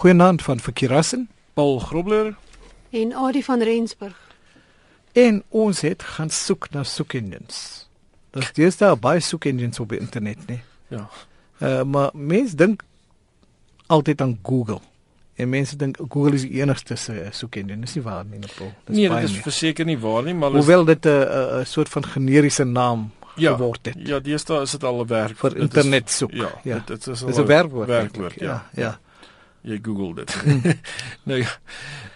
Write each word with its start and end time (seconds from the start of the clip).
Goeienaand 0.00 0.42
van 0.42 0.60
Verkeerassen 0.60 1.28
Paul 1.52 1.78
Grobler 1.78 2.36
en 2.90 3.12
Adie 3.14 3.44
van 3.44 3.62
Rensburg. 3.62 4.16
En 5.12 5.42
ons 5.48 5.80
het 5.80 6.02
gaan 6.02 6.30
soek 6.30 6.70
na 6.70 6.82
soekengines. 6.82 7.88
Dit 8.30 8.58
is 8.58 8.76
daar 8.76 8.96
baie 8.98 9.20
soekengines 9.20 9.80
op 9.80 9.88
die 9.92 9.98
internet, 9.98 10.46
nee. 10.46 10.62
Ja. 10.88 11.08
Uh, 11.58 11.82
maar 11.82 12.10
mense 12.14 12.56
dink 12.56 12.82
altyd 13.86 14.20
aan 14.20 14.38
Google. 14.42 14.78
En 15.34 15.48
mense 15.48 15.76
dink 15.76 16.00
Google 16.08 16.32
is 16.32 16.48
die 16.48 16.62
enigste 16.62 16.96
soekengine. 17.30 17.76
Dis 17.84 17.94
nie 17.94 18.04
waar 18.04 18.24
nie, 18.24 18.40
Paul. 18.56 18.72
Dis 18.84 18.96
nee, 18.96 19.08
dit 19.08 19.28
is 19.28 19.36
verseker 19.50 19.84
nie 19.84 19.98
waar 19.98 20.24
nie, 20.24 20.34
maar 20.34 20.56
hoewel 20.56 20.84
dit 20.84 21.04
'n 21.04 21.60
'n 21.60 21.66
soort 21.66 21.88
van 21.88 22.04
generiese 22.06 22.64
naam 22.64 23.10
ja, 23.36 23.52
geword 23.52 23.86
het. 23.86 23.96
Ja, 23.98 24.18
deesdae 24.18 24.62
is 24.62 24.70
dit 24.70 24.84
al 24.84 25.04
'n 25.04 25.06
werk 25.06 25.36
vir 25.36 25.56
internet 25.56 26.10
soek. 26.10 26.32
Ja, 26.32 26.50
ja, 26.64 26.82
dit 26.86 27.06
is 27.06 27.22
'n 27.22 27.44
werkwoord. 27.44 27.88
Werkwoord, 27.88 28.40
ja. 28.40 28.46
ja. 28.46 28.82
ja. 28.82 29.00
Jy 29.62 29.78
Google 29.82 30.14
dit. 30.14 30.36
nou 31.28 31.40
ja. 31.40 31.50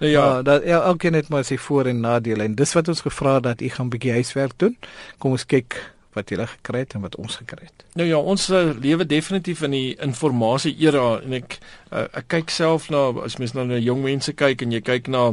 Nou 0.00 0.10
ja, 0.10 0.38
uh, 0.38 0.44
dat 0.44 0.64
ja, 0.64 0.82
elkeen 0.82 1.14
het 1.14 1.28
maar 1.28 1.44
sy 1.44 1.58
voor 1.60 1.86
en 1.92 2.00
nadele 2.00 2.42
en 2.42 2.54
dis 2.54 2.72
wat 2.72 2.88
ons 2.88 3.04
gevra 3.04 3.40
dat 3.40 3.60
u 3.60 3.68
gaan 3.68 3.86
'n 3.86 3.92
bietjie 3.92 4.12
huiswerk 4.12 4.56
doen. 4.56 4.76
Kom 5.18 5.36
ons 5.36 5.46
kyk 5.46 5.94
wat 6.14 6.30
jy 6.30 6.46
gekry 6.46 6.84
het 6.84 6.94
en 6.94 7.00
wat 7.00 7.16
ons 7.16 7.36
gekry 7.36 7.66
het. 7.66 7.84
Nou 7.98 8.06
ja, 8.08 8.18
ons 8.18 8.48
uh, 8.50 8.70
lewe 8.80 9.06
definitief 9.06 9.62
in 9.62 9.70
die 9.70 9.96
informasie 10.00 10.76
era 10.78 11.20
en 11.20 11.32
ek 11.32 11.58
uh, 11.92 12.06
ek 12.12 12.28
kyk 12.28 12.50
self 12.50 12.88
na 12.90 13.10
as 13.24 13.36
mens 13.42 13.52
nou 13.52 13.66
na 13.66 13.80
jong 13.82 14.02
mense 14.02 14.32
kyk 14.32 14.62
en 14.62 14.72
jy 14.72 14.80
kyk 14.80 15.10
na 15.10 15.32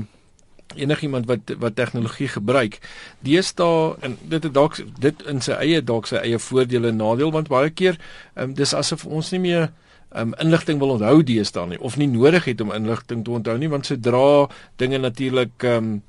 enigiemand 0.75 1.27
wat 1.27 1.53
wat 1.59 1.75
tegnologie 1.75 2.27
gebruik. 2.27 2.79
Deesdae 3.19 3.95
en 4.01 4.17
dit 4.21 4.43
het 4.43 4.53
dalk 4.53 4.79
dit 4.99 5.23
in 5.27 5.41
sy 5.41 5.57
eie 5.59 5.81
dalk 5.81 6.07
sy 6.07 6.21
eie 6.21 6.39
voordele 6.39 6.91
en 6.91 7.01
nadeel 7.03 7.31
want 7.31 7.51
baie 7.51 7.69
keer 7.69 7.99
um, 8.35 8.55
dis 8.55 8.73
asof 8.73 9.05
ons 9.05 9.31
nie 9.35 9.43
meer 9.43 9.71
um, 10.15 10.33
inligting 10.43 10.79
wil 10.79 10.95
onthou 10.97 11.21
deesdae 11.23 11.73
nie 11.73 11.81
of 11.81 11.97
nie 11.97 12.09
nodig 12.11 12.47
het 12.49 12.61
om 12.61 12.73
inligting 12.75 13.25
te 13.25 13.31
onthou 13.31 13.57
nie 13.57 13.69
want 13.71 13.89
sodra 13.89 14.47
dinge 14.81 14.99
natuurlik 15.01 15.63
um, 15.63 16.01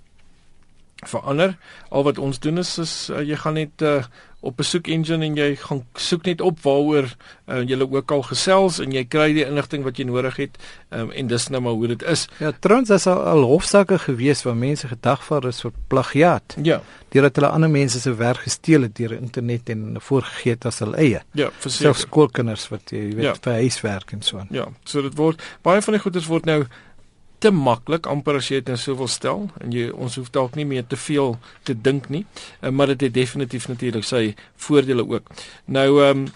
verander 1.06 1.56
al 1.90 2.06
wat 2.06 2.18
ons 2.18 2.38
doen 2.42 2.62
is, 2.62 2.76
is 2.78 2.94
uh, 3.10 3.22
jy 3.26 3.38
gaan 3.42 3.58
net 3.58 3.82
uh, 3.82 4.02
op 4.42 4.58
'n 4.58 4.66
soek 4.66 4.88
engine 4.90 5.24
en 5.24 5.36
jy 5.36 5.54
gaan 5.56 5.84
soek 5.94 6.24
net 6.26 6.40
op 6.40 6.58
waaroor 6.62 7.06
uh, 7.46 7.62
jy 7.62 7.78
ook 7.80 8.10
al 8.10 8.22
gesels 8.22 8.78
en 8.82 8.90
jy 8.90 9.04
kry 9.04 9.32
die 9.32 9.46
inligting 9.46 9.84
wat 9.86 9.96
jy 9.98 10.04
nodig 10.04 10.36
het 10.36 10.58
um, 10.90 11.10
en 11.10 11.26
dis 11.26 11.48
nou 11.48 11.62
maar 11.62 11.72
hoe 11.78 11.86
dit 11.94 12.02
is. 12.02 12.26
Ja, 12.38 12.52
trons 12.58 12.90
is 12.90 13.06
al, 13.06 13.22
al 13.22 13.42
hofsaake 13.46 13.98
gewees 13.98 14.42
waar 14.42 14.56
mense 14.56 14.88
gedagvaar 14.88 15.46
is 15.46 15.60
vir 15.60 15.72
plagiaat. 15.88 16.56
Ja. 16.62 16.80
Deurdat 17.14 17.36
hulle 17.36 17.52
ander 17.54 17.70
mense 17.70 18.00
se 18.00 18.14
werk 18.14 18.42
gesteel 18.42 18.82
het 18.82 18.96
deur 18.96 19.12
internet 19.12 19.68
en 19.68 19.96
voorgegee 20.00 20.52
het 20.52 20.66
as 20.66 20.78
hulle 20.78 20.96
eie. 20.96 21.22
Ja, 21.32 21.50
verseker. 21.50 21.92
Selfs 21.92 22.06
skoolkinders 22.08 22.68
wat 22.68 22.90
jy 22.90 23.12
weet 23.14 23.28
ja. 23.30 23.34
vir 23.34 23.52
huiswerk 23.52 24.12
en 24.12 24.22
so 24.22 24.38
aan. 24.38 24.50
Ja, 24.50 24.66
so 24.84 25.02
dit 25.02 25.14
word 25.14 25.42
baie 25.62 25.82
van 25.82 25.94
die 25.94 26.02
goeders 26.02 26.26
word 26.26 26.50
nou 26.50 26.64
te 27.42 27.50
maklik 27.50 28.06
amper 28.10 28.38
as 28.38 28.50
jy 28.50 28.60
dit 28.60 28.70
nou 28.72 28.78
sou 28.80 28.94
wil 29.00 29.10
stel 29.10 29.48
en 29.60 29.74
jy 29.74 29.88
ons 29.90 30.18
hoef 30.20 30.30
dalk 30.34 30.54
nie 30.58 30.68
meer 30.68 30.86
te 30.86 30.98
veel 31.00 31.34
te 31.68 31.74
dink 31.74 32.08
nie 32.12 32.22
uh, 32.62 32.70
maar 32.70 32.94
dit 32.94 33.08
het 33.08 33.16
definitief 33.18 33.68
natuurlik 33.68 34.06
sy 34.06 34.30
voordele 34.68 35.06
ook. 35.08 35.34
Nou 35.66 35.88
ehm 36.02 36.24
um, 36.24 36.30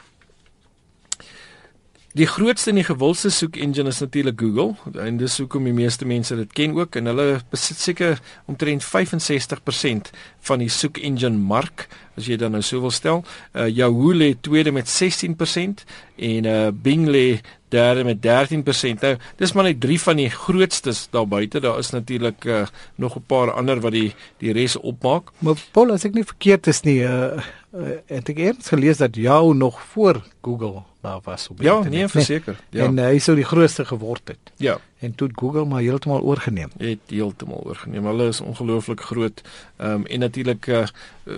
Die 2.16 2.24
grootste 2.24 2.70
en 2.72 2.78
die 2.78 2.86
gewildste 2.86 3.28
soek 3.28 3.58
engine 3.60 3.90
is 3.92 3.98
natuurlik 4.00 4.38
Google 4.40 5.02
en 5.04 5.18
dis 5.20 5.34
hoekom 5.36 5.66
die 5.68 5.74
meeste 5.76 6.06
mense 6.08 6.36
dit 6.38 6.52
ken 6.56 6.72
ook 6.78 6.96
en 6.96 7.10
hulle 7.10 7.26
besit 7.52 7.76
seker 7.76 8.22
omtrent 8.48 8.86
65% 8.86 10.08
van 10.48 10.64
die 10.64 10.70
soek 10.72 10.96
engine 11.04 11.36
mark 11.36 11.84
as 12.16 12.26
jy 12.26 12.38
dan 12.40 12.56
nou 12.56 12.62
sou 12.64 12.80
wil 12.80 12.94
stel. 12.94 13.22
Uh 13.52 13.68
Yahoo 13.68 14.14
lê 14.16 14.34
tweede 14.40 14.72
met 14.72 14.88
16% 14.88 15.84
en 16.16 16.44
uh 16.44 16.68
Bing 16.72 17.06
lê 17.08 17.40
derde 17.68 18.04
met 18.04 18.20
13%. 18.22 19.02
Nou 19.02 19.16
dis 19.36 19.52
maar 19.52 19.68
net 19.68 19.80
drie 19.80 19.98
van 20.00 20.16
die 20.16 20.30
grootstes 20.30 21.06
daar 21.10 21.28
buite. 21.28 21.60
Daar 21.60 21.78
is 21.78 21.90
natuurlik 21.90 22.44
uh 22.44 22.64
nog 22.94 23.16
'n 23.16 23.24
paar 23.26 23.52
ander 23.52 23.80
wat 23.80 23.92
die 23.92 24.14
die 24.38 24.52
res 24.52 24.76
opmaak. 24.76 25.30
Maar 25.38 25.54
Paul, 25.72 25.92
as 25.92 26.04
ek 26.04 26.14
nie 26.14 26.24
verkeerd 26.24 26.66
is 26.66 26.80
nie, 26.80 27.00
uh, 27.00 27.36
uh 27.74 27.98
het 28.06 28.28
ek 28.28 28.38
eers 28.38 28.68
gelees 28.68 28.98
dat 28.98 29.16
Yahoo 29.16 29.52
nog 29.52 29.82
voor 29.82 30.22
Google 30.42 30.82
daar 31.00 31.20
was 31.22 31.48
op 31.48 31.62
Ja, 31.62 31.82
nee, 31.82 32.08
verseker. 32.08 32.56
Nee. 32.70 32.82
Ja. 32.82 32.88
En 32.88 32.98
uh, 32.98 33.04
hy 33.04 33.18
sou 33.18 33.36
die 33.36 33.44
grootste 33.44 33.84
geword 33.84 34.28
het. 34.28 34.52
Ja. 34.56 34.78
En 35.06 35.14
toe 35.14 35.28
Google 35.34 35.64
maar 35.64 35.80
heeltemal 35.80 36.22
oorgeneem. 36.22 36.70
Het 36.78 36.98
heeltemal 37.06 37.62
oorgeneem. 37.64 38.06
Hulle 38.06 38.26
is 38.28 38.40
ongelooflik 38.40 39.00
groot. 39.00 39.42
Ehm 39.76 39.90
um, 39.90 40.06
en 40.06 40.18
natuurlik 40.18 40.66
uh, 40.66 40.84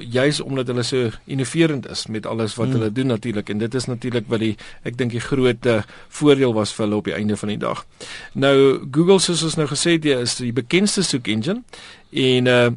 juis 0.00 0.40
omdat 0.40 0.66
hulle 0.66 0.82
so 0.82 1.10
innoverend 1.24 1.88
is 1.88 2.06
met 2.06 2.26
alles 2.26 2.54
wat 2.54 2.66
hmm. 2.66 2.76
hulle 2.76 2.92
doen 2.92 3.06
natuurlik 3.06 3.48
en 3.48 3.58
dit 3.58 3.74
is 3.74 3.84
natuurlik 3.84 4.24
wat 4.26 4.40
die 4.40 4.56
ek 4.82 4.98
dink 4.98 5.10
die 5.10 5.20
groot 5.20 5.66
uh, 5.66 5.82
voordeel 6.08 6.54
was 6.54 6.72
vir 6.72 6.86
hulle 6.86 6.96
op 6.96 7.04
die 7.04 7.14
einde 7.14 7.36
van 7.36 7.48
die 7.48 7.60
dag. 7.60 7.86
Nou 8.32 8.56
Google 8.90 9.18
soos 9.20 9.42
ons 9.42 9.56
nou 9.60 9.68
gesê 9.68 9.96
het, 9.96 10.04
is 10.04 10.36
die 10.40 10.52
bekendste 10.52 11.02
soek 11.02 11.28
engine 11.28 11.62
en 12.10 12.54
uh 12.56 12.68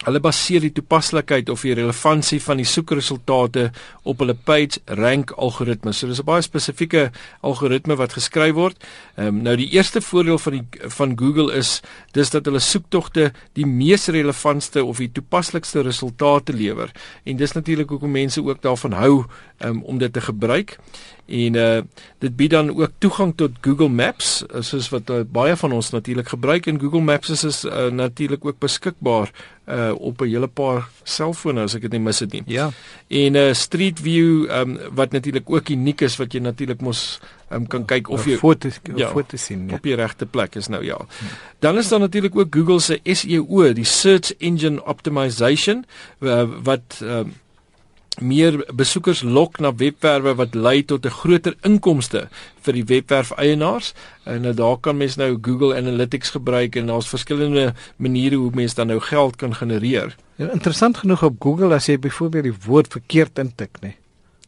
Hulle 0.00 0.16
baseer 0.24 0.62
die 0.64 0.72
toepaslikheid 0.72 1.50
of 1.52 1.60
die 1.66 1.74
relevantie 1.76 2.38
van 2.40 2.56
die 2.56 2.64
soekresultate 2.64 3.66
op 4.08 4.22
hulle 4.22 4.32
page 4.32 4.80
rank 4.96 5.34
algoritme. 5.36 5.92
So 5.92 6.08
dis 6.08 6.22
'n 6.22 6.24
baie 6.24 6.40
spesifieke 6.40 7.10
algoritme 7.42 7.96
wat 7.96 8.16
geskryf 8.16 8.54
word. 8.54 8.76
Ehm 9.16 9.26
um, 9.26 9.42
nou 9.42 9.56
die 9.56 9.68
eerste 9.76 10.00
voordeel 10.00 10.38
van 10.38 10.52
die 10.52 10.64
van 10.88 11.18
Google 11.18 11.52
is 11.52 11.82
dis 12.12 12.30
dat 12.30 12.44
hulle 12.44 12.60
soektogte 12.60 13.32
die 13.52 13.66
mees 13.66 14.08
relevantste 14.08 14.84
of 14.84 14.96
die 14.96 15.12
toepaslikste 15.12 15.82
resultate 15.82 16.52
lewer. 16.52 16.90
En 17.24 17.36
dis 17.36 17.52
natuurlik 17.52 17.88
hoekom 17.88 18.10
mense 18.10 18.42
ook 18.42 18.62
daarvan 18.62 18.92
hou 18.92 19.24
um, 19.58 19.82
om 19.82 19.98
dit 19.98 20.12
te 20.12 20.20
gebruik. 20.20 20.78
En 21.26 21.54
uh 21.54 21.82
dit 22.18 22.36
bied 22.36 22.50
dan 22.50 22.70
ook 22.76 22.90
toegang 22.98 23.32
tot 23.36 23.50
Google 23.60 23.88
Maps, 23.88 24.44
soos 24.60 24.88
wat 24.88 25.10
uh, 25.10 25.20
baie 25.24 25.56
van 25.56 25.72
ons 25.72 25.90
natuurlik 25.90 26.28
gebruik 26.28 26.66
en 26.66 26.80
Google 26.80 27.00
Maps 27.00 27.30
is, 27.30 27.44
is 27.44 27.64
uh, 27.64 27.86
natuurlik 27.86 28.44
ook 28.44 28.58
beskikbaar 28.58 29.30
uh 29.70 29.92
op 29.98 30.20
'n 30.20 30.28
hele 30.28 30.48
paar 30.48 30.88
selfone 31.04 31.62
as 31.62 31.74
ek 31.74 31.82
dit 31.82 31.92
nie 31.92 32.00
mis 32.00 32.18
het 32.20 32.32
nie. 32.32 32.42
Ja. 32.46 32.70
En 33.08 33.34
uh 33.34 33.52
Street 33.52 34.00
View 34.00 34.50
um 34.50 34.78
wat 34.92 35.12
natuurlik 35.12 35.50
ook 35.50 35.68
uniek 35.68 36.00
is 36.00 36.16
wat 36.16 36.32
jy 36.32 36.40
natuurlik 36.40 36.80
mos 36.80 37.20
um 37.50 37.66
kan 37.66 37.84
kyk 37.84 38.08
of 38.08 38.26
jy 38.26 38.36
foto's 38.36 38.80
ja, 38.96 39.08
foto's 39.10 39.44
sien 39.44 39.68
ja. 39.68 39.74
op 39.74 39.82
die 39.82 39.94
regte 39.94 40.26
plek 40.26 40.54
is 40.56 40.68
nou 40.68 40.84
ja. 40.84 40.98
Dan 41.58 41.78
is 41.78 41.88
daar 41.88 42.00
natuurlik 42.00 42.36
ook 42.36 42.54
Google 42.54 42.80
se 42.80 43.00
SEO, 43.04 43.72
die 43.72 43.84
Search 43.84 44.34
Engine 44.38 44.84
Optimization 44.84 45.84
uh, 46.20 46.48
wat 46.62 47.00
um 47.02 47.34
meer 48.20 48.58
besoekers 48.74 49.22
lok 49.22 49.58
na 49.58 49.72
webwerwe 49.74 50.34
wat 50.34 50.54
lei 50.54 50.84
tot 50.84 51.06
'n 51.06 51.10
groter 51.10 51.54
inkomste 51.62 52.28
vir 52.60 52.74
die 52.74 52.84
webwerf 52.84 53.30
eienaars. 53.30 53.94
En 54.24 54.42
nou 54.42 54.54
daar 54.54 54.78
kan 54.78 54.96
mens 54.96 55.16
nou 55.16 55.38
Google 55.42 55.76
Analytics 55.76 56.30
gebruik 56.30 56.76
en 56.76 56.86
daar's 56.86 57.08
verskillende 57.08 57.74
maniere 57.96 58.36
hoe 58.36 58.50
mens 58.54 58.74
dan 58.74 58.86
nou 58.86 59.00
geld 59.00 59.36
kan 59.36 59.54
genereer. 59.54 60.16
Ja, 60.36 60.50
interessant 60.52 60.96
genoeg 60.96 61.22
op 61.22 61.36
Google 61.38 61.74
as 61.74 61.86
jy 61.86 61.98
byvoorbeeld 61.98 62.44
die 62.44 62.58
woord 62.66 62.92
verkeerd 62.92 63.38
intik, 63.38 63.70
nê. 63.80 63.94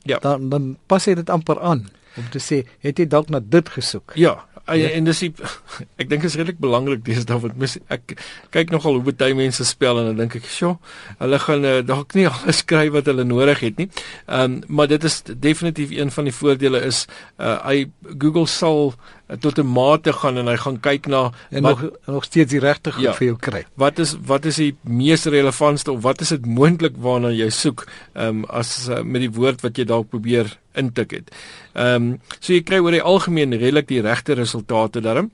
Ja. 0.03 0.19
Dan 0.19 0.49
dan 0.49 0.77
pas 0.87 1.05
jy 1.05 1.15
dit 1.15 1.31
amper 1.31 1.61
aan 1.61 1.88
om 2.16 2.28
te 2.31 2.38
sê, 2.38 2.66
het 2.84 2.99
jy 2.99 3.06
dalk 3.06 3.31
na 3.32 3.41
dit 3.41 3.69
gesoek? 3.69 4.12
Ja, 4.21 4.44
Ja. 4.67 4.89
En 4.95 5.05
dis 5.05 5.19
die, 5.19 5.33
ek 6.00 6.11
dink 6.11 6.23
is 6.27 6.37
redelik 6.39 6.61
belangrik 6.62 7.03
dis 7.05 7.25
dan 7.27 7.41
wat 7.43 7.56
mis 7.59 7.75
ek 7.93 8.15
kyk 8.55 8.71
nogal 8.71 9.00
hoe 9.00 9.15
baie 9.15 9.34
mense 9.34 9.65
spel 9.67 9.99
en 9.99 10.12
dan 10.12 10.21
dink 10.23 10.37
ek, 10.39 10.47
"Sjoe, 10.47 10.77
hulle 11.19 11.41
gaan 11.43 11.67
uh, 11.67 11.81
dalk 11.83 12.15
nie 12.15 12.28
alles 12.31 12.62
skryf 12.62 12.93
wat 12.95 13.11
hulle 13.11 13.27
nodig 13.27 13.65
het 13.67 13.81
nie." 13.83 13.89
Ehm 14.27 14.45
um, 14.45 14.61
maar 14.69 14.87
dit 14.87 15.05
is 15.05 15.23
definitief 15.27 15.91
een 15.91 16.11
van 16.11 16.31
die 16.31 16.34
voordele 16.34 16.81
is 16.87 17.06
uh 17.39 17.59
hy 17.67 17.91
Google 18.19 18.47
sal 18.47 18.95
tot 19.41 19.59
'n 19.59 19.66
mate 19.66 20.12
gaan 20.12 20.38
en 20.38 20.47
hy 20.47 20.56
gaan 20.56 20.81
kyk 20.81 21.06
na 21.06 21.32
en 21.50 21.62
wat, 21.62 21.81
nog 21.81 21.91
nog 22.06 22.25
steeds 22.25 22.50
die 22.50 22.60
regte 22.60 22.93
goed 22.93 23.03
ja, 23.03 23.12
vir 23.15 23.26
jou 23.26 23.37
kry. 23.37 23.65
Wat 23.75 23.98
is 23.98 24.16
wat 24.26 24.44
is 24.44 24.56
die 24.56 24.76
mees 24.82 25.25
relevantste 25.25 25.93
of 25.93 26.03
wat 26.03 26.20
is 26.20 26.28
dit 26.28 26.47
moontlik 26.47 26.97
waarna 26.97 27.31
jy 27.31 27.50
soek 27.50 27.87
ehm 28.12 28.28
um, 28.28 28.44
as 28.44 28.88
uh, 28.88 29.03
met 29.03 29.20
die 29.20 29.32
woord 29.32 29.60
wat 29.60 29.76
jy 29.76 29.84
dalk 29.84 30.09
probeer 30.09 30.59
intik 30.75 31.10
het. 31.10 31.31
Ehm 31.75 31.94
um, 31.94 32.20
so 32.41 32.53
jy 32.53 32.62
kry 32.62 32.78
oor 32.78 32.93
die 32.93 33.03
algemeen 33.03 33.53
redelik 33.53 33.88
die 33.88 34.03
regte 34.03 34.32
resultate 34.34 35.00
daarin. 35.00 35.31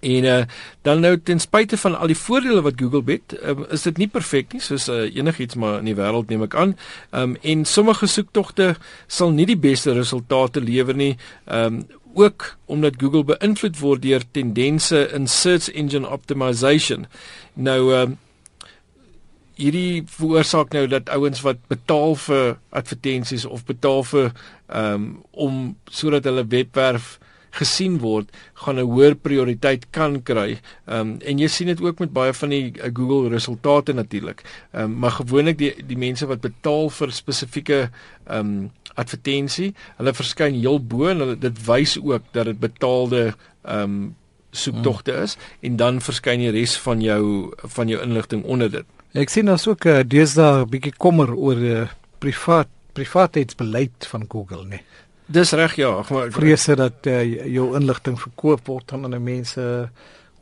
En 0.00 0.24
uh, 0.24 0.42
dan 0.82 1.00
nou 1.00 1.20
ten 1.20 1.40
spyte 1.40 1.76
van 1.76 1.98
al 1.98 2.08
die 2.08 2.16
voordele 2.16 2.62
wat 2.64 2.78
Google 2.80 3.02
bied, 3.04 3.34
um, 3.44 3.66
is 3.68 3.82
dit 3.84 3.98
nie 4.00 4.08
perfek 4.08 4.54
nie 4.56 4.62
soos 4.64 4.88
uh, 4.88 5.02
enigiets 5.12 5.58
maar 5.60 5.82
in 5.82 5.90
die 5.90 5.96
wêreld 5.98 6.32
neem 6.32 6.46
ek 6.48 6.56
aan. 6.56 6.76
Ehm 7.10 7.34
um, 7.34 7.36
en 7.42 7.64
sommige 7.68 8.08
soektogte 8.08 8.74
sal 9.06 9.34
nie 9.36 9.46
die 9.46 9.58
beste 9.60 9.92
resultate 9.96 10.64
lewer 10.64 10.96
nie. 10.96 11.16
Ehm 11.46 11.80
um, 11.80 11.98
ook 12.14 12.56
omdat 12.66 12.98
Google 12.98 13.24
beïnvloed 13.24 13.78
word 13.78 14.02
deur 14.02 14.24
tendense 14.30 15.08
in 15.14 15.26
search 15.26 15.70
engine 15.70 16.08
optimization. 16.08 17.06
Nou 17.54 17.94
ehm 17.94 18.10
um, 18.10 18.18
hierdie 19.60 20.02
veroorsaak 20.08 20.72
nou 20.72 20.86
dat 20.88 21.10
ouens 21.12 21.42
wat 21.44 21.58
betaal 21.68 22.14
vir 22.24 22.54
advertensies 22.70 23.44
of 23.44 23.66
betaal 23.68 24.04
vir 24.08 24.30
um, 24.72 25.10
om 25.30 25.58
sodat 25.84 26.24
hulle 26.24 26.46
webwerf 26.48 27.18
gesien 27.58 27.98
word, 27.98 28.30
gaan 28.62 28.78
'n 28.78 28.86
hoër 28.86 29.14
prioriteit 29.14 29.86
kan 29.90 30.22
kry. 30.22 30.60
Ehm 30.86 31.00
um, 31.00 31.18
en 31.20 31.38
jy 31.38 31.48
sien 31.48 31.66
dit 31.66 31.80
ook 31.80 31.98
met 31.98 32.12
baie 32.12 32.32
van 32.32 32.48
die 32.48 32.72
uh, 32.78 32.90
Google 32.94 33.28
resultate 33.28 33.92
natuurlik. 33.92 34.42
Ehm 34.72 34.84
um, 34.84 34.98
maar 34.98 35.10
gewoonlik 35.10 35.58
die 35.58 35.74
die 35.86 35.98
mense 35.98 36.26
wat 36.26 36.40
betaal 36.40 36.90
vir 36.90 37.12
spesifieke 37.12 37.90
ehm 38.26 38.38
um, 38.38 38.70
advertensie. 38.94 39.74
Hulle 39.96 40.14
verskyn 40.14 40.54
heel 40.54 40.80
bo 40.80 41.08
en 41.10 41.22
hulle 41.24 41.36
dit 41.38 41.66
wys 41.66 41.98
ook 42.00 42.22
dat 42.32 42.50
dit 42.50 42.58
betaalde 42.58 43.34
ehm 43.62 43.82
um, 43.82 44.00
soektogte 44.50 45.12
is 45.12 45.36
en 45.62 45.76
dan 45.78 46.00
verskyn 46.02 46.40
die 46.42 46.50
res 46.50 46.72
van 46.82 47.00
jou 47.00 47.54
van 47.76 47.88
jou 47.88 48.00
inligting 48.02 48.42
onder 48.44 48.70
dit. 48.70 48.86
Ek 49.14 49.30
sien 49.30 49.46
daar's 49.46 49.66
ook 49.70 49.86
uh, 49.86 50.00
deesdae 50.06 50.64
'n 50.64 50.70
bietjie 50.70 50.96
kommer 50.96 51.34
oor 51.34 51.58
uh, 51.58 51.86
privaat 52.18 52.68
privaatheidsbeleid 52.92 54.06
van 54.06 54.24
Google, 54.28 54.64
nee. 54.66 54.82
Dis 55.26 55.52
reg 55.52 55.76
ja, 55.78 56.04
maar 56.10 56.30
vrese 56.34 56.74
dat 56.74 57.06
uh, 57.06 57.22
jou 57.46 57.76
inligting 57.78 58.20
verkoop 58.20 58.66
word 58.66 58.92
aan 58.92 59.04
ander 59.04 59.20
mense 59.22 59.90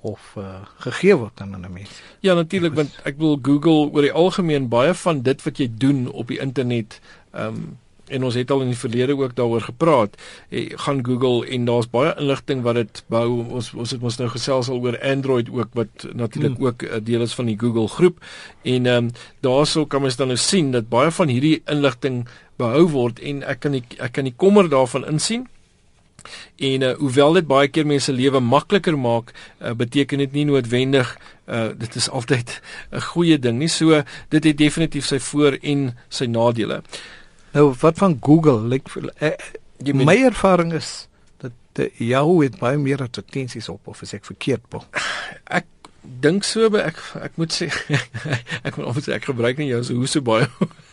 of 0.00 0.34
uh, 0.38 0.62
gegee 0.84 1.16
word 1.16 1.40
aan 1.40 1.54
ander 1.54 1.70
mense. 1.70 2.00
Ja, 2.24 2.34
natuurlik 2.34 2.74
want 2.74 2.96
ek 3.04 3.18
wil 3.20 3.36
Google 3.42 3.92
oor 3.92 4.06
die 4.06 4.12
algemeen 4.12 4.70
baie 4.72 4.94
van 4.94 5.20
dit 5.22 5.44
wat 5.44 5.60
jy 5.60 5.68
doen 5.68 6.06
op 6.08 6.32
die 6.32 6.40
internet 6.40 7.00
ehm 7.32 7.46
um, 7.54 7.76
en 8.08 8.24
ons 8.24 8.34
het 8.34 8.50
al 8.50 8.64
in 8.64 8.72
die 8.72 8.78
verlede 8.78 9.16
ook 9.16 9.34
daaroor 9.36 9.60
gepraat. 9.60 10.16
Jy 10.48 10.64
gaan 10.84 11.04
Google 11.06 11.46
en 11.46 11.64
daar's 11.68 11.90
baie 11.90 12.14
inligting 12.18 12.62
wat 12.62 12.80
dit 12.80 13.02
bou. 13.12 13.44
Ons 13.48 13.72
ons 13.74 13.90
het 13.90 14.02
ons 14.02 14.18
nou 14.18 14.28
gesels 14.32 14.68
al 14.68 14.80
oor 14.84 14.98
Android 15.00 15.50
ook 15.50 15.76
wat 15.78 16.06
natuurlik 16.12 16.56
hmm. 16.56 16.66
ook 16.66 16.82
'n 16.82 17.04
deel 17.04 17.22
is 17.22 17.34
van 17.34 17.46
die 17.46 17.58
Google 17.58 17.88
groep. 17.88 18.18
En 18.62 18.86
ehm 18.86 19.04
um, 19.04 19.10
daarsou 19.40 19.86
kan 19.86 20.02
mens 20.02 20.16
dan 20.16 20.26
nou 20.26 20.38
sien 20.38 20.70
dat 20.70 20.88
baie 20.88 21.10
van 21.10 21.28
hierdie 21.28 21.62
inligting 21.66 22.26
behou 22.56 22.88
word 22.88 23.20
en 23.20 23.42
ek 23.42 23.60
kan 23.60 23.72
die, 23.72 23.84
ek 23.98 24.12
kan 24.12 24.24
die 24.24 24.34
kommer 24.36 24.68
daarvan 24.68 25.06
insien. 25.06 25.46
En 26.56 26.82
uh, 26.82 26.94
hoewel 26.98 27.32
dit 27.38 27.46
baie 27.46 27.68
keer 27.68 27.86
mense 27.86 28.12
lewe 28.12 28.40
makliker 28.40 28.98
maak, 28.98 29.30
uh, 29.62 29.72
beteken 29.72 30.18
dit 30.18 30.32
nie 30.32 30.44
noodwendig 30.44 31.18
uh, 31.48 31.68
dit 31.78 31.94
is 31.94 32.08
altyd 32.18 32.60
'n 32.90 33.00
goeie 33.12 33.38
ding 33.38 33.58
nie. 33.58 33.68
So 33.68 34.02
dit 34.28 34.44
het 34.44 34.58
definitief 34.58 35.06
sy 35.06 35.18
voor 35.18 35.58
en 35.62 35.96
sy 36.08 36.26
nadele. 36.26 36.82
Nou 37.58 37.74
wat 37.78 37.98
van 37.98 38.18
Google? 38.20 38.60
Like, 38.60 38.90
uh, 39.18 39.30
uh, 39.84 40.04
my 40.04 40.16
ervaring 40.24 40.72
is 40.72 41.08
dat 41.36 41.50
uh, 41.74 41.88
Yahoo 41.96 42.42
het 42.42 42.58
baie 42.58 42.78
meer 42.78 43.02
advertensies 43.02 43.68
op 43.68 43.90
of 43.90 44.02
is 44.02 44.14
ek 44.14 44.28
verkeerd, 44.28 44.68
Paul? 44.70 44.84
Ek 45.58 45.66
dink 46.22 46.46
so 46.46 46.70
by 46.72 46.84
ek 46.88 47.00
ek 47.20 47.34
moet 47.40 47.52
sê 47.52 47.66
ek 48.66 48.78
moet 48.78 48.86
of 48.86 49.00
ek 49.12 49.26
gebruik 49.28 49.58
nie 49.60 49.66
jou 49.68 49.80
so 49.84 49.98
hoe 49.98 50.08
so 50.08 50.24
baie 50.24 50.46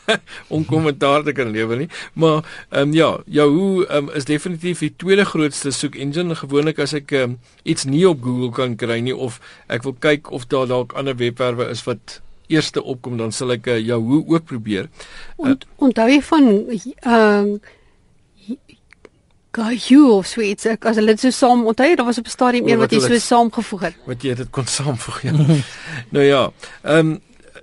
om 0.54 0.66
kommentaar 0.68 1.24
te 1.24 1.34
kan 1.38 1.54
lewer 1.54 1.80
nie 1.84 1.88
maar 2.20 2.42
ehm 2.42 2.90
um, 2.90 2.96
ja 2.98 3.10
Yahoo 3.38 3.86
um, 3.86 4.10
is 4.18 4.28
definitief 4.28 4.82
die 4.84 4.92
tweede 4.92 5.26
grootste 5.30 5.72
soek 5.72 5.96
engine 6.02 6.36
gewoonlik 6.42 6.82
as 6.84 6.98
ek 6.98 7.14
um, 7.22 7.38
iets 7.64 7.88
nie 7.88 8.04
op 8.10 8.26
Google 8.26 8.52
kan 8.58 8.76
kry 8.82 9.00
nie 9.06 9.16
of 9.16 9.40
ek 9.72 9.88
wil 9.88 9.96
kyk 10.08 10.34
of 10.36 10.50
daar 10.52 10.68
dalk 10.74 10.98
ander 11.00 11.16
webwerwe 11.22 11.70
is 11.72 11.86
wat 11.88 12.20
eerste 12.48 12.84
opkom 12.84 13.18
dan 13.18 13.32
sal 13.32 13.56
ek 13.56 13.68
uh, 13.68 13.80
Yahoo 13.80 14.24
ook 14.28 14.46
probeer. 14.46 14.90
Uh, 15.38 15.56
Onthou 15.78 16.10
jy 16.10 16.22
van 16.22 16.52
ehm 16.52 17.56
uh, 17.56 17.58
Yahoo 19.56 20.18
of 20.18 20.28
sweets 20.28 20.68
ek 20.68 20.86
as 20.90 20.98
hulle 21.00 21.16
dit 21.16 21.22
so 21.24 21.32
saam 21.32 21.64
onthou 21.70 21.88
jy 21.88 21.96
daar 21.96 22.10
was 22.10 22.20
op 22.20 22.28
'n 22.28 22.36
stadium 22.38 22.68
een 22.68 22.80
wat 22.80 22.92
jy 22.92 23.00
so 23.00 23.18
saamgevoeg 23.18 23.82
het. 23.82 23.96
Wat 24.06 24.22
jy 24.24 24.36
dit 24.36 24.50
kon 24.50 24.68
saamvoeg 24.68 25.22
ja. 25.22 25.32
nou 26.16 26.26
ja, 26.26 26.52
ehm 26.84 27.16
um, 27.16 27.22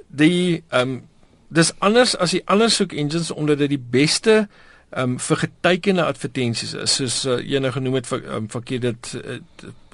die 0.08 0.64
ehm 0.68 0.88
um, 0.88 1.00
dis 1.48 1.72
anders 1.78 2.16
as 2.16 2.30
die 2.30 2.42
ander 2.48 2.70
soek 2.70 2.92
engines 2.92 3.30
omdat 3.30 3.58
dit 3.58 3.76
die 3.76 3.84
beste 3.90 4.48
um 4.96 5.16
vir 5.18 5.36
getekende 5.36 6.04
advertensies 6.04 6.74
is 6.74 6.96
soos 6.98 7.16
uh, 7.24 7.38
jy 7.40 7.60
nou 7.64 7.72
genoem 7.72 7.96
het 8.00 8.08
vir 8.10 8.24
um, 8.36 8.48
vir 8.52 8.64
dit 8.84 9.10
uh, 9.18 9.38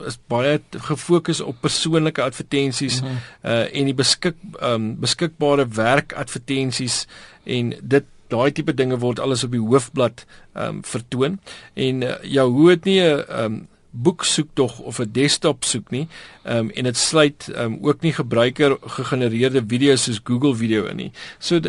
is 0.08 0.18
baie 0.30 0.58
gefokus 0.88 1.40
op 1.44 1.60
persoonlike 1.62 2.22
advertensies 2.22 3.00
mm 3.02 3.08
-hmm. 3.08 3.18
uh 3.52 3.78
en 3.78 3.90
die 3.90 3.94
beskik 3.94 4.36
um 4.62 4.96
beskikbare 5.00 5.68
werk 5.68 6.12
advertensies 6.12 7.06
en 7.44 7.74
dit 7.82 8.04
daai 8.28 8.52
tipe 8.52 8.74
dinge 8.74 8.98
word 8.98 9.20
alles 9.20 9.44
op 9.44 9.50
die 9.50 9.62
hoofblad 9.62 10.26
um 10.54 10.84
vertoon 10.84 11.38
en 11.74 12.02
uh, 12.02 12.14
ja 12.22 12.44
hoe 12.44 12.70
het 12.70 12.84
nie 12.84 13.00
'n 13.00 13.24
um 13.44 13.66
boek 13.90 14.24
soek 14.24 14.48
tog 14.54 14.78
of 14.78 14.98
'n 14.98 15.12
desktop 15.12 15.64
soek 15.64 15.90
nie 15.90 16.08
um 16.44 16.70
en 16.70 16.84
dit 16.84 16.96
sluit 16.96 17.50
um 17.56 17.78
ook 17.82 18.00
nie 18.00 18.12
gebruiker 18.12 18.76
gegenereerde 18.80 19.64
video's 19.66 20.02
soos 20.02 20.20
Google 20.24 20.54
video 20.54 20.84
in 20.84 20.96
nie 20.96 21.12
so 21.38 21.60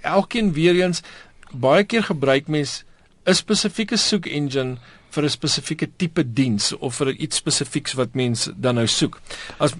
elkeen 0.00 0.52
weer 0.52 0.82
eens 0.82 1.02
baie 1.52 1.84
keer 1.84 2.02
gebruik 2.02 2.48
mens 2.48 2.84
'n 3.26 3.34
spesifieke 3.34 3.96
soek 3.96 4.26
engine 4.26 4.78
vir 5.10 5.24
'n 5.24 5.30
spesifieke 5.30 5.88
tipe 5.96 6.24
diens 6.24 6.72
of 6.78 6.96
vir 6.96 7.12
iets 7.14 7.36
spesifieks 7.36 7.94
wat 7.94 8.14
mens 8.14 8.48
dan 8.56 8.74
nou 8.74 8.86
soek. 8.86 9.20
As 9.58 9.74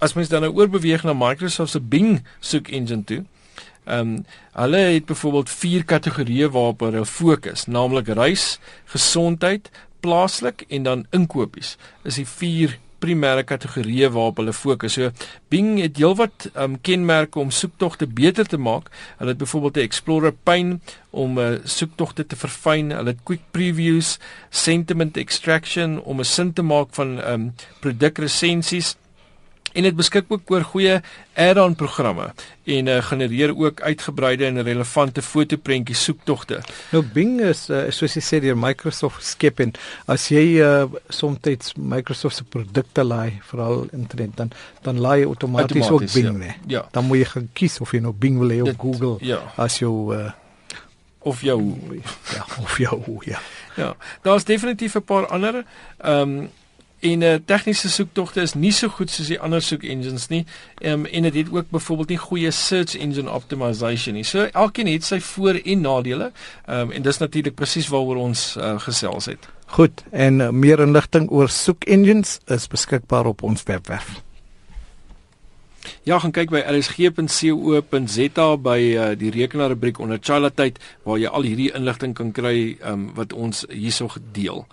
as 0.00 0.14
mens 0.14 0.28
dan 0.28 0.42
nou 0.42 0.52
oorbeweeg 0.52 1.04
na 1.04 1.12
Microsoft 1.12 1.72
se 1.72 1.80
Bing 1.80 2.22
soek 2.40 2.68
engine 2.68 3.04
toe. 3.04 3.24
Ehm 3.84 4.00
um, 4.00 4.24
hulle 4.52 4.76
het 4.76 5.06
byvoorbeeld 5.06 5.50
vier 5.50 5.84
kategorieë 5.84 6.50
waarop 6.50 6.80
hulle 6.80 7.04
fokus, 7.04 7.66
naamlik 7.66 8.08
reis, 8.08 8.58
gesondheid, 8.84 9.70
plaaslik 10.00 10.64
en 10.68 10.82
dan 10.82 11.06
inkopies. 11.10 11.76
Is 12.02 12.14
die 12.14 12.26
vier 12.28 12.78
primêre 13.04 13.44
kategorieë 13.44 14.10
waarop 14.14 14.40
hulle 14.40 14.56
fokus. 14.56 14.96
So 14.96 15.12
Bing 15.52 15.76
het 15.82 16.00
heelwat 16.00 16.48
um, 16.56 16.78
kenmerke 16.80 17.42
om 17.42 17.52
soektogte 17.54 18.08
beter 18.08 18.48
te 18.48 18.58
maak. 18.58 18.90
Hulle 19.20 19.34
het 19.34 19.42
byvoorbeeld 19.42 19.76
'n 19.76 19.86
Explorer 19.88 20.32
Pane 20.32 20.80
om 21.10 21.38
uh, 21.38 21.58
soektogte 21.64 22.26
te 22.26 22.36
verfyn. 22.36 22.90
Hulle 22.90 23.14
het 23.14 23.22
quick 23.22 23.44
previews, 23.50 24.18
sentiment 24.50 25.16
extraction 25.16 26.02
om 26.02 26.20
'n 26.20 26.24
sin 26.24 26.52
te 26.52 26.62
maak 26.62 26.88
van 26.94 27.18
um, 27.30 27.54
produkresensies 27.80 28.96
en 29.74 29.82
dit 29.82 29.96
beskik 29.96 30.30
ook 30.30 30.50
oor 30.50 30.64
goeie 30.70 31.00
add-on 31.34 31.74
programme 31.74 32.28
en 32.64 32.86
uh, 32.88 33.00
genereer 33.02 33.52
ook 33.56 33.80
uitgebreide 33.82 34.46
en 34.46 34.62
relevante 34.62 35.22
fotoprentjie 35.22 35.96
soektogte. 35.98 36.60
Nou 36.94 37.02
Bing 37.14 37.40
is 37.44 37.66
uh, 37.70 37.84
soos 37.92 38.14
jy 38.16 38.22
sê 38.24 38.40
deur 38.44 38.56
Microsoft 38.58 39.24
skep 39.26 39.60
en 39.64 39.74
as 40.10 40.28
jy 40.32 40.44
uh, 40.62 40.86
soms 41.08 41.74
Microsoft 41.76 42.38
se 42.40 42.46
produkte 42.48 43.04
laai 43.04 43.40
veral 43.50 43.88
internet 43.92 44.36
dan 44.38 44.54
dan 44.86 45.00
laai 45.00 45.26
outomaties 45.26 45.90
ook 45.90 46.06
Bing 46.14 46.30
ja. 46.30 46.38
nee. 46.38 46.56
Ja. 46.66 46.86
Dan 46.94 47.10
moet 47.10 47.24
jy 47.24 47.28
gaan 47.34 47.50
kies 47.52 47.80
of 47.80 47.92
jy 47.92 48.00
nou 48.04 48.14
Bing 48.14 48.38
wil 48.38 48.54
hê 48.54 48.62
of 48.62 48.78
Google 48.78 49.18
ja. 49.20 49.42
as 49.56 49.78
jou 49.82 50.14
uh, 50.14 50.30
of 51.24 51.42
jou 51.42 51.60
ja 52.34 52.46
of 52.62 52.78
jou 52.78 53.00
ja. 53.26 53.40
Ja, 53.74 53.96
daar's 54.22 54.44
definitief 54.44 54.94
'n 54.94 55.02
paar 55.02 55.26
ander 55.26 55.64
ehm 55.98 56.20
um, 56.20 56.50
en 57.04 57.24
uh, 57.24 57.34
tegniese 57.46 57.90
soektogte 57.92 58.42
is 58.44 58.54
nie 58.56 58.72
so 58.72 58.88
goed 58.88 59.12
soos 59.12 59.28
die 59.28 59.38
ander 59.40 59.62
soek 59.62 59.84
engines 59.84 60.28
nie. 60.32 60.44
Um, 60.80 61.04
en 61.06 61.28
dit 61.28 61.34
het 61.42 61.52
ook 61.52 61.70
byvoorbeeld 61.74 62.14
nie 62.14 62.20
goeie 62.22 62.50
search 62.50 62.96
engine 62.96 63.30
optimization 63.30 64.16
nie. 64.16 64.24
So 64.24 64.48
elkeen 64.52 64.88
het 64.88 65.04
sy 65.04 65.20
voor- 65.20 65.60
en 65.64 65.80
nadele. 65.80 66.32
Um, 66.66 66.92
en 66.92 67.02
dis 67.02 67.18
natuurlik 67.18 67.54
presies 67.54 67.88
waaroor 67.92 68.16
ons 68.16 68.56
uh, 68.56 68.78
gesels 68.80 69.28
het. 69.32 69.48
Goed, 69.76 70.04
en 70.10 70.40
uh, 70.40 70.48
meer 70.50 70.80
inligting 70.80 71.30
oor 71.30 71.48
soek 71.48 71.84
engines 71.84 72.38
is 72.46 72.68
beskikbaar 72.68 73.26
op 73.26 73.42
ons 73.42 73.62
webwerf. 73.68 74.22
Ja, 76.04 76.18
gaan 76.18 76.32
kyk 76.32 76.50
by 76.52 76.62
rsg.co.za 76.68 78.46
by 78.56 78.78
uh, 78.80 79.10
die 79.18 79.32
rekenaarrubriek 79.34 79.98
onder 80.00 80.18
Chalatyd 80.20 80.80
waar 81.04 81.20
jy 81.20 81.28
al 81.28 81.44
hierdie 81.48 81.70
inligting 81.76 82.14
kan 82.16 82.32
kry 82.32 82.76
um, 82.84 83.10
wat 83.16 83.32
ons 83.32 83.64
hierso 83.68 84.08
gedeel. 84.12 84.64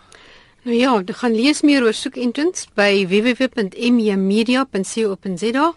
Nou 0.62 0.76
ja, 0.78 0.92
jy 1.02 1.16
gaan 1.18 1.34
lees 1.34 1.64
meer 1.66 1.82
oor 1.82 1.96
soek 1.98 2.22
engines 2.22 2.70
by 2.78 3.02
www.mmedia.co.za. 3.10 5.74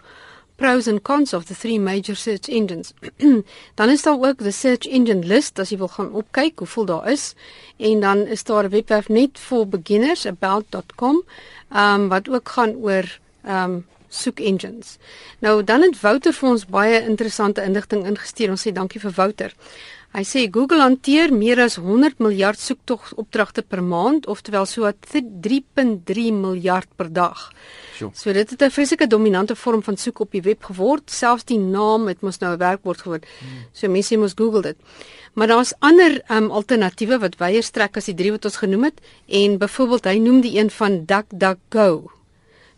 Pros 0.61 0.85
and 0.87 1.01
cons 1.03 1.33
of 1.33 1.49
the 1.49 1.57
three 1.57 1.81
major 1.81 2.13
search 2.15 2.53
engines. 2.53 2.93
dan 3.81 3.89
is 3.89 4.05
daar 4.05 4.21
ook 4.21 4.45
the 4.45 4.53
search 4.53 4.85
engine 4.87 5.27
list 5.27 5.59
as 5.59 5.71
jy 5.73 5.79
wil 5.81 5.89
gaan 5.89 6.13
opkyk 6.13 6.59
hoeveel 6.61 6.85
daar 6.93 7.09
is 7.11 7.35
en 7.81 8.01
dan 8.05 8.29
is 8.29 8.45
daar 8.45 8.69
'n 8.69 8.77
webwerf 8.77 9.09
net 9.09 9.39
vir 9.39 9.69
beginners 9.69 10.27
about.com 10.27 11.25
um, 11.73 12.09
wat 12.09 12.29
ook 12.29 12.49
gaan 12.49 12.77
oor 12.77 13.19
um, 13.49 13.87
soek 14.09 14.41
engines. 14.41 14.99
Nou 15.39 15.65
dan 15.65 15.83
het 15.83 16.01
Wouter 16.01 16.33
vir 16.33 16.49
ons 16.49 16.67
baie 16.67 17.03
interessante 17.03 17.63
inligting 17.63 18.07
ingestuur. 18.07 18.51
Ons 18.51 18.67
sê 18.67 18.73
dankie 18.73 19.01
vir 19.01 19.13
Wouter. 19.17 19.53
Hy 20.15 20.23
sê 20.23 20.45
Google 20.47 20.79
hanteer 20.79 21.33
meer 21.35 21.59
as 21.59 21.75
100 21.83 22.21
miljard 22.23 22.61
soektogopdragte 22.63 23.65
per 23.67 23.81
maand, 23.83 24.29
oftewel 24.31 24.63
so 24.71 24.87
3.3 24.87 26.29
miljard 26.31 26.87
per 26.95 27.09
dag. 27.11 27.49
Sure. 27.97 28.13
So 28.15 28.33
dit 28.33 28.51
het 28.51 28.63
'n 28.63 28.71
vreeslike 28.71 29.09
dominante 29.11 29.57
vorm 29.57 29.83
van 29.83 29.97
soek 29.97 30.21
op 30.21 30.31
die 30.31 30.43
web 30.43 30.63
geword. 30.63 31.11
Selfs 31.11 31.45
die 31.45 31.59
naam 31.59 32.07
het 32.07 32.23
mos 32.23 32.39
nou 32.39 32.55
'n 32.55 32.59
werkwoord 32.59 33.01
geword. 33.03 33.27
Hmm. 33.41 33.67
So 33.73 33.89
mense 33.89 34.17
moet 34.17 34.39
Google 34.39 34.63
dit. 34.63 34.77
Maar 35.33 35.47
daar's 35.47 35.75
ander 35.81 36.23
um, 36.31 36.51
alternatiewe 36.51 37.19
wat 37.19 37.37
wyer 37.39 37.63
strek 37.63 37.97
as 37.97 38.05
die 38.05 38.15
drie 38.15 38.31
wat 38.31 38.45
ons 38.45 38.57
genoem 38.57 38.85
het 38.85 39.01
en 39.27 39.59
byvoorbeeld 39.59 40.05
hy 40.05 40.19
noem 40.19 40.41
die 40.41 40.59
een 40.59 40.71
van 40.71 41.05
DuckDuckGo. 41.05 42.11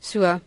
So 0.01 0.41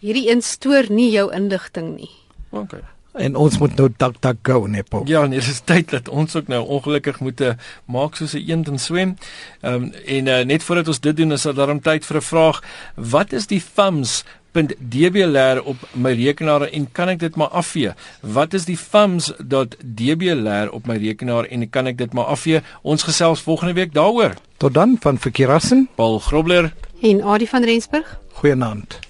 hierdie 0.00 0.30
een 0.30 0.42
stoor 0.42 0.90
nie 0.90 1.10
jou 1.10 1.32
inligting 1.32 1.96
nie. 1.96 2.10
Okay. 2.50 2.97
En 3.12 3.36
ons 3.36 3.58
moet 3.58 3.76
nou 3.76 3.88
dak 3.96 4.20
dak 4.20 4.36
go 4.42 4.66
nepo. 4.66 5.02
Ja, 5.06 5.26
nee, 5.26 5.38
dit 5.38 5.48
is 5.48 5.60
tyd 5.64 5.90
dat 5.90 6.08
ons 6.08 6.36
ook 6.36 6.48
nou 6.48 6.66
ongelukkig 6.66 7.20
moet 7.20 7.40
uh, 7.40 7.52
maak 7.84 8.16
soos 8.16 8.34
'n 8.34 8.44
eend 8.48 8.68
en 8.68 8.78
swem. 8.78 9.16
Ehm 9.60 9.74
um, 9.74 9.92
en 10.06 10.26
uh, 10.26 10.44
net 10.44 10.62
voordat 10.62 10.88
ons 10.88 11.00
dit 11.00 11.16
doen 11.16 11.32
is 11.32 11.42
daar 11.42 11.70
om 11.70 11.80
tyd 11.80 12.04
vir 12.06 12.16
'n 12.16 12.22
vraag. 12.22 12.62
Wat 12.94 13.32
is 13.32 13.46
die 13.46 13.62
thumbs 13.74 14.24
.dblr 14.52 15.60
op 15.62 15.76
my 15.92 16.12
rekenaar 16.12 16.62
en 16.72 16.88
kan 16.92 17.08
ek 17.08 17.18
dit 17.18 17.36
maar 17.36 17.48
afvee? 17.48 17.92
Wat 18.20 18.54
is 18.54 18.64
die 18.64 18.78
thumbs.dblr 18.90 20.70
op 20.72 20.86
my 20.86 20.96
rekenaar 20.96 21.44
en 21.44 21.70
kan 21.70 21.86
ek 21.86 21.98
dit 21.98 22.12
maar 22.12 22.24
afvee? 22.24 22.62
Ons 22.82 23.02
gesels 23.02 23.40
volgende 23.40 23.72
week 23.74 23.94
daaroor. 23.94 24.34
Tot 24.56 24.74
dan 24.74 24.96
van 25.00 25.18
Verkeerassen, 25.18 25.88
Paul 25.94 26.18
Grobler 26.18 26.72
en 27.02 27.22
Adie 27.22 27.48
van 27.48 27.64
Rensburg. 27.64 28.18
Goeienaand. 28.32 29.07